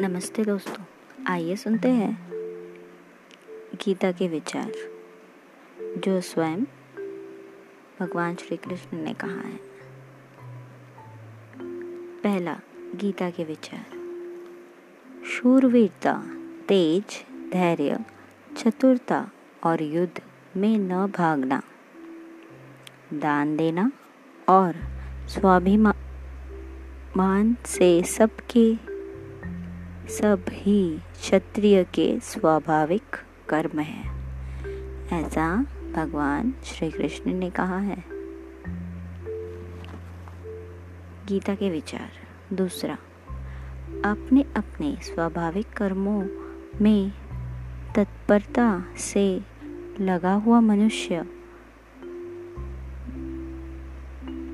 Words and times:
नमस्ते 0.00 0.44
दोस्तों, 0.44 0.84
आइए 1.26 1.56
सुनते 1.56 1.88
हैं 1.88 2.30
गीता 3.74 4.12
के 4.12 4.28
विचार, 4.28 4.72
जो 5.98 6.20
स्वयं 6.20 6.64
भगवान 8.00 8.34
श्री 8.34 8.56
कृष्ण 8.56 8.98
ने 8.98 9.14
कहा 9.14 9.30
है। 9.30 9.60
पहला, 12.22 12.60
गीता 12.94 13.30
के 13.30 13.44
विचार। 13.44 13.84
शूरवीरता, 15.24 16.22
तेज, 16.68 17.24
धैर्य, 17.52 18.04
चतुरता 18.56 19.30
और 19.64 19.82
युद्ध 19.82 20.22
में 20.56 20.78
न 20.78 21.06
भागना, 21.06 21.62
दान 23.14 23.56
देना 23.56 23.92
और 24.48 24.74
स्वाभिमान 25.28 27.56
से 27.66 28.02
सबके 28.02 28.89
सब 30.10 30.44
ही 30.50 30.98
क्षत्रिय 30.98 31.84
के 31.84 32.20
स्वाभाविक 32.20 33.16
कर्म 33.48 33.78
है। 33.78 34.06
ऐसा 35.12 35.66
भगवान 35.92 36.54
श्री 36.64 36.90
कृष्ण 36.90 37.32
ने 37.32 37.50
कहा 37.50 37.78
है। 37.78 38.04
गीता 41.26 41.54
के 41.54 41.70
विचार। 41.70 42.10
दूसरा 42.56 42.94
अपने 44.04 44.44
अपने 44.56 44.96
स्वाभाविक 45.02 45.68
कर्मों 45.68 46.26
में 46.80 47.12
तत्परता 47.96 48.84
से 48.96 49.40
लगा 50.00 50.34
हुआ 50.34 50.60
मनुष्य 50.60 51.20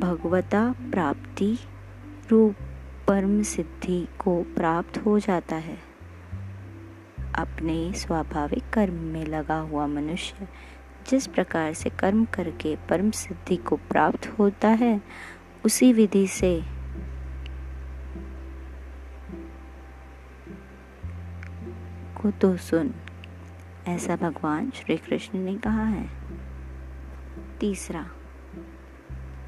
भगवता 0.00 0.74
प्राप्ति 0.90 1.58
रूप 2.30 2.54
परम 3.08 3.42
सिद्धि 3.42 4.08
को 4.18 4.42
प्राप्त 4.42 4.98
हो 4.98 5.18
जाता 5.18 5.56
है। 5.56 5.78
अपने 7.34 7.92
स्वाभाविक 7.92 8.70
कर्म 8.72 8.94
में 8.94 9.26
लगा 9.26 9.58
हुआ 9.60 9.86
मनुष्य 9.86 10.48
जिस 11.08 11.26
प्रकार 11.26 11.72
से 11.72 11.90
कर्म 11.90 12.24
करके 12.24 12.76
परम 12.88 13.10
सिद्धि 13.10 13.56
को 13.56 13.76
प्राप्त 13.76 14.26
होता 14.38 14.68
है, 14.68 15.00
उसी 15.64 15.92
विधि 15.92 16.26
से 16.26 16.62
को 22.22 22.30
तो 22.30 22.56
सुन, 22.56 22.94
ऐसा 23.88 24.16
भगवान 24.16 24.70
श्री 24.70 24.96
कृष्ण 24.96 25.38
ने 25.38 25.54
कहा 25.54 25.84
है। 25.84 26.08
तीसरा, 27.60 28.06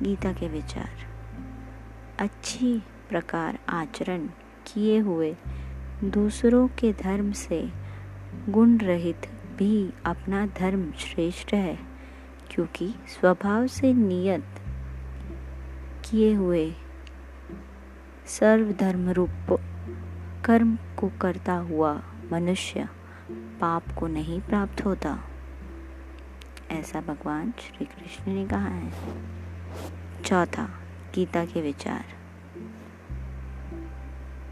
गीता 0.02 0.32
के 0.32 0.48
विचार। 0.48 1.06
अच्छी 2.18 2.82
प्रकार 3.08 3.58
आचरण 3.68 4.26
किए 4.66 4.98
हुए 4.98 5.34
दूसरों 6.04 6.66
के 6.68 6.92
धर्म 6.92 7.32
से 7.32 7.60
गुण 8.48 8.76
रहित 8.78 9.26
भी 9.58 9.90
अपना 10.06 10.46
धर्म 10.46 10.92
श्रेष्ठ 10.92 11.54
है, 11.54 11.78
क्योंकि 12.50 12.94
स्वभाव 13.08 13.66
से 13.66 13.92
नियत 13.92 14.60
किए 16.04 16.34
हुए 16.34 16.72
सर्वधर्म 18.26 19.10
रूप 19.10 19.58
कर्म 20.44 20.76
को 20.98 21.10
करता 21.20 21.54
हुआ 21.54 21.92
मनुष्य 22.32 22.88
पाप 23.60 23.84
को 23.98 24.06
नहीं 24.06 24.40
प्राप्त 24.40 24.84
होता। 24.84 25.18
ऐसा 26.70 27.00
भगवान 27.00 27.52
श्री 27.60 27.84
कृष्ण 27.84 28.32
ने 28.32 28.46
कहा 28.46 28.68
है। 28.68 28.92
चौथा, 30.22 30.68
गीता 31.14 31.44
के 31.44 31.60
विचार। 31.60 32.15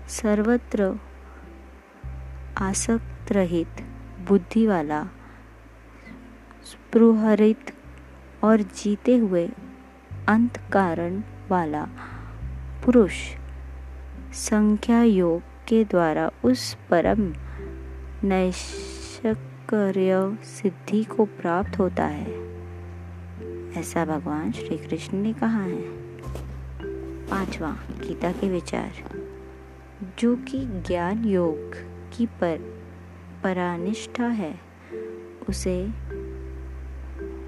सर्वत्र 0.08 1.00
आसक्त 2.58 3.32
रहित 3.32 3.68
बुद्धि 4.28 4.66
वाला 4.66 5.06
स्पृहरित 6.64 7.72
और 8.44 8.62
जीते 8.62 9.16
हुए 9.16 9.50
अंत 10.28 10.60
कारण 10.72 11.22
वाला 11.48 11.88
पुरुष 12.84 13.12
संख्या 14.32 15.02
योग 15.02 15.42
के 15.68 15.84
द्वारा 15.84 16.30
उस 16.44 16.76
परम 16.90 17.32
नैष्कर्य 18.28 20.38
सिद्धि 20.44 21.04
को 21.04 21.24
प्राप्त 21.24 21.78
होता 21.78 22.04
है। 22.04 22.32
ऐसा 23.72 24.04
भगवान 24.04 24.52
श्री 24.52 24.78
कृष्ण 24.78 25.18
ने 25.18 25.32
कहा 25.32 25.62
है। 25.62 25.82
पांचवा 27.26 27.76
गीता 27.90 28.32
के 28.32 28.48
विचार। 28.48 29.23
जो 30.18 30.36
कि 30.36 30.66
ज्ञान 30.66 31.24
योग 31.24 31.74
की 32.16 32.26
पर 32.26 32.82
परानिष्ठा 33.42 34.26
है, 34.26 34.60
उसे 35.48 35.88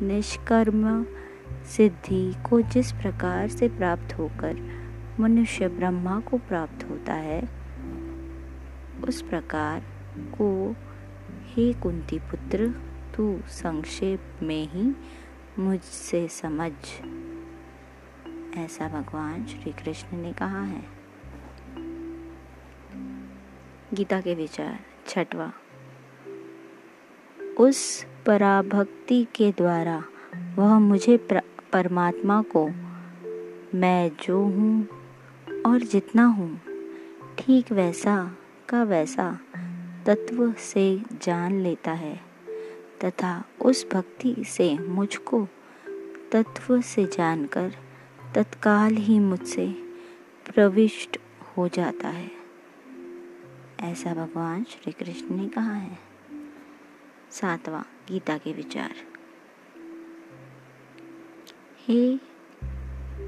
निष्कर्म 0.04 1.06
सिद्धि 1.64 2.34
को 2.50 2.60
जिस 2.60 2.92
प्रकार 2.92 3.48
से 3.48 3.68
प्राप्त 3.68 4.18
होकर 4.18 4.56
मनुष्य 5.20 5.68
ब्रह्मा 5.68 6.20
को 6.20 6.38
प्राप्त 6.38 6.90
होता 6.90 7.12
है, 7.12 7.48
उस 9.08 9.22
प्रकार 9.22 9.82
को 10.18 10.76
हे 11.44 11.72
कुंती 11.72 12.18
पुत्र, 12.18 12.74
तू 13.16 13.40
संक्षेप 13.48 14.20
में 14.42 14.68
ही 14.68 14.96
मुझसे 15.58 16.28
समझ। 16.28 16.72
ऐसा 18.56 18.88
भगवान 18.88 19.46
श्री 19.46 19.72
कृष्ण 19.72 20.16
ने 20.16 20.32
कहा 20.32 20.62
है। 20.62 21.05
गीता 23.94 24.20
के 24.20 24.34
विचार, 24.34 24.78
छठवा। 25.08 25.52
उस 27.60 28.04
पराभक्ति 28.26 29.22
के 29.34 29.50
द्वारा 29.52 30.02
वह 30.56 30.78
मुझे 30.78 31.16
परमात्मा 31.72 32.42
को 32.42 32.66
मैं 33.74 34.10
जो 34.22 34.38
हूँ 34.38 34.88
और 35.66 35.82
जितना 35.82 36.24
हूँ, 36.26 36.60
ठीक 37.38 37.72
वैसा 37.72 38.16
का 38.68 38.82
वैसा 38.82 39.30
तत्व 40.06 40.52
से 40.52 41.02
जान 41.22 41.60
लेता 41.60 41.92
है 41.92 42.20
तथा 43.04 43.44
उस 43.64 43.86
भक्ति 43.92 44.34
से 44.46 44.78
मुझको 44.78 45.46
तत्व 46.32 46.80
से 46.80 47.04
जानकर 47.06 47.72
तत्काल 48.34 48.96
ही 48.96 49.18
मुझसे 49.18 49.68
प्रविष्ट 50.46 51.18
हो 51.56 51.68
जाता 51.68 52.08
है। 52.08 52.35
ऐसा 53.80 54.14
भगवान 54.14 54.64
श्री 54.64 54.92
कृष्ण 54.92 55.36
ने 55.36 55.48
कहा 55.48 55.74
है। 55.74 55.98
सातवां 57.30 57.82
गीता 58.08 58.38
के 58.38 58.52
विचार। 58.52 58.94
हे 61.78 62.16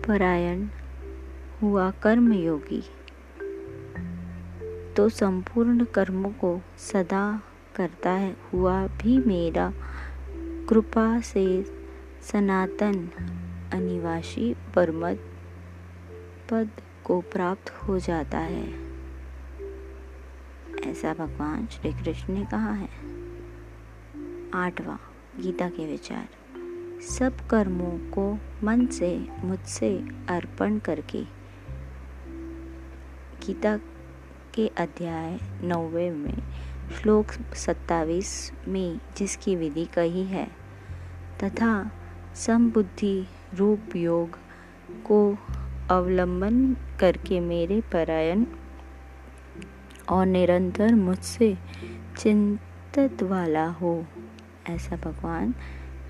परायण, 0.09 0.69
हुआ 1.63 1.91
कर्म 1.91 2.33
योगी 2.33 2.83
तो 4.95 5.09
संपूर्ण 5.09 5.85
कर्मों 5.85 6.31
को 6.31 6.61
सदा 6.79 7.43
करता 7.77 8.11
है, 8.11 8.37
हुआ 8.53 8.87
भी 8.87 9.19
मेरा 9.19 9.73
कृपा 10.69 11.21
से 11.21 11.63
सनातन 12.23 13.09
अनिवासी 13.73 14.55
परमत 14.75 15.21
पद 16.51 16.71
को 17.05 17.21
प्राप्त 17.21 17.71
हो 17.71 17.99
जाता 17.99 18.39
है। 18.39 18.88
ऐसा 20.89 21.15
भगवान 21.15 21.67
श्री 21.67 21.93
कृष्ण 21.93 22.35
ने 22.35 22.45
कहा 22.45 22.73
है। 22.73 22.89
आठवां, 24.55 24.97
गीता 25.43 25.69
के 25.69 25.91
विचार। 25.91 26.29
सब 27.03 27.49
कर्मों 27.49 28.11
को 28.11 28.39
मन 28.65 28.87
से, 28.87 29.29
मुझसे 29.45 29.99
अर्पण 30.29 30.79
करके। 30.79 31.25
गीता 33.47 33.77
के 34.55 34.69
अध्याय 34.69 35.39
नौवे 35.63 36.11
में, 36.11 36.39
श्लोक 36.91 37.55
सत्तावीस 37.55 38.53
में 38.69 39.01
जिसकी 39.17 39.57
विधि 39.57 39.85
कही 39.85 40.25
है, 40.25 40.51
तथा 41.45 41.91
समबुद्धि 42.35 43.27
रूप 43.55 43.97
योग 43.97 44.39
को 45.05 45.39
अवलंबन 45.91 46.77
करके 47.01 47.41
मेरे 47.41 47.81
परायण 47.81 48.45
और 50.11 50.27
निरंतर 50.27 50.95
मुझसे 50.95 51.59
चिंतित 52.19 53.23
वाला 53.23 53.67
हो, 53.67 54.07
ऐसा 54.69 54.97
भगवान 54.97 55.55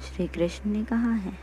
श्री 0.01 0.27
कृष्ण 0.27 0.71
ने 0.71 0.85
कहा 0.85 1.13
है। 1.13 1.39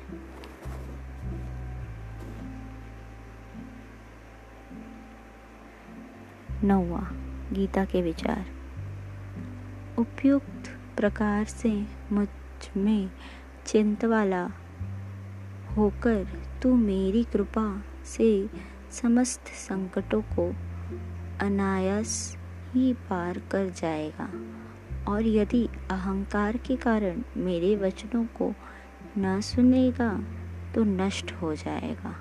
नौवा, 6.64 7.10
गीता 7.54 7.86
के 7.86 8.02
विचार। 8.02 8.46
उपयुक्त 9.98 10.80
प्रकार 10.98 11.46
से 11.46 11.86
मुझमें 12.12 13.12
चिंत 13.66 14.06
वाला 14.06 14.50
होकर 15.78 16.28
तू 16.62 16.76
मेरी 16.76 17.24
कृपा 17.24 17.84
से 18.06 18.50
समस्त 18.92 19.48
संकटों 19.48 20.22
को 20.22 20.56
अनायास 21.46 22.38
ही 22.74 22.94
पार 22.94 23.40
कर 23.40 23.70
जाएगा। 23.70 24.30
और 25.12 25.26
यदि 25.26 25.68
अहंकार 25.92 26.58
के 26.58 26.76
कारण 26.76 27.24
मेरे 27.38 27.76
वचनों 27.76 28.26
को 28.26 28.54
न 29.18 29.42
सुनेगा 29.42 30.24
तो 30.76 30.84
नष्ट 30.84 31.32
हो 31.32 31.56
जाएगा। 31.56 32.16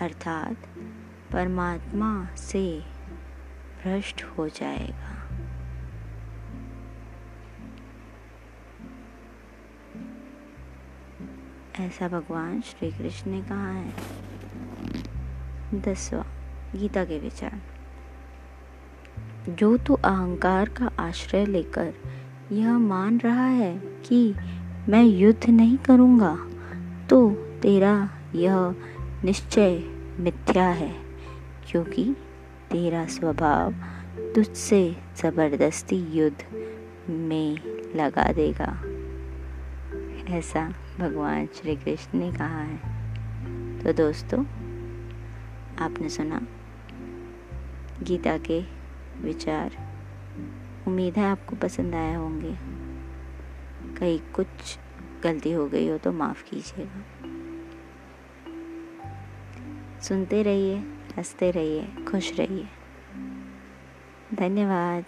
अर्थात 0.00 0.56
परमात्मा 1.32 2.26
से 2.36 2.80
भ्रष्ट 3.82 4.22
हो 4.22 4.48
जाएगा। 4.48 5.18
ऐसा 11.80 12.08
भगवान 12.08 12.60
श्री 12.60 12.90
कृष्ण 12.90 13.30
ने 13.30 13.42
कहा 13.42 13.70
है। 13.70 13.92
दसवा, 15.74 16.26
गीता 16.76 17.04
के 17.04 17.18
विचार। 17.18 17.60
जो 19.48 19.76
तू 19.76 19.94
अहंकार 19.94 20.68
का 20.68 20.90
आश्रय 20.98 21.46
लेकर 21.46 21.92
यह 22.52 22.78
मान 22.78 23.18
रहा 23.18 23.44
है 23.44 23.76
कि 24.04 24.34
मैं 24.88 25.02
युद्ध 25.02 25.50
नहीं 25.50 25.78
करूँगा 25.78 26.34
तो 27.10 27.30
तेरा 27.62 28.10
यह 28.34 28.74
निश्चय 29.24 29.82
मिथ्या 30.18 30.68
है, 30.68 30.92
क्योंकि 31.70 32.04
तेरा 32.70 33.04
स्वभाव 33.06 33.74
तुझसे 34.34 34.96
ज़बरदस्ती 35.16 35.96
युद्ध 35.96 36.44
में 37.10 37.58
लगा 37.96 38.32
देगा। 38.32 38.72
ऐसा 40.36 40.72
भगवान 40.98 41.46
श्री 41.46 41.76
कृष्ण 41.76 42.18
ने 42.18 42.32
कहा 42.32 42.60
है। 42.60 43.80
तो 43.80 43.92
दोस्तों, 43.92 44.44
आपने 45.80 46.08
सुना 46.08 46.40
गीता 48.02 48.36
के 48.38 48.81
विचार। 49.22 49.76
उम्मीद 50.86 51.16
है 51.16 51.24
आपको 51.24 51.56
पसंद 51.56 51.94
आए 51.94 52.14
होंगे। 52.14 52.56
कहीं 53.96 54.20
कुछ 54.32 54.78
गलती 55.22 55.52
हो 55.52 55.68
गई 55.68 55.88
हो 55.88 55.98
तो 55.98 56.12
माफ़ 56.12 56.50
कीजिएगा। 56.50 57.04
सुनते 60.00 60.42
रहिए, 60.42 60.76
हँसते 61.16 61.50
रहिए, 61.50 62.04
खुश 62.10 62.40
रहिए। 62.40 62.68
धन्यवाद। 64.34 65.04